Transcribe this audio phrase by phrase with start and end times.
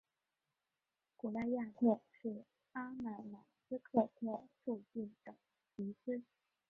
[1.15, 5.35] 古赖亚特是阿曼马斯喀特附近的
[5.75, 6.25] 渔村。